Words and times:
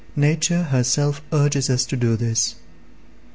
Nature 0.15 0.63
herself 0.63 1.21
urges 1.31 1.69
us 1.69 1.83
all 1.85 1.89
to 1.89 1.95
do 1.95 2.15
this. 2.17 2.55